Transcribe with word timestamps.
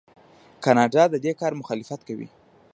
کاناډا 0.63 1.03
د 1.09 1.15
دې 1.25 1.33
کار 1.39 1.51
مخالفت 1.61 2.01
کوي. 2.07 2.27